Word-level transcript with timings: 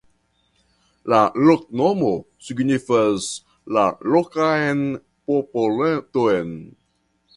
La 1.13 1.17
loknomo 1.49 2.09
signifas 2.47 3.27
la 3.77 3.83
lokan 4.15 4.83
popoleton. 5.29 6.57